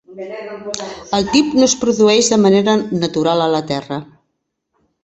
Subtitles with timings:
[1.17, 4.03] El TiB no es produeix de manera natural a la terra.